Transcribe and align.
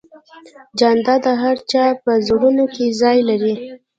جانداد 0.79 1.21
د 1.25 1.27
هر 1.41 1.57
چا 1.71 1.83
په 2.03 2.11
زړونو 2.27 2.63
کې 2.73 2.85
ځای 3.01 3.17
لري. 3.29 3.53